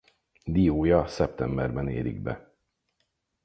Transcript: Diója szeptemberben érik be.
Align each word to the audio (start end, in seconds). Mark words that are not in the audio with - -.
Diója 0.43 1.07
szeptemberben 1.07 1.87
érik 1.87 2.21
be. 2.21 2.53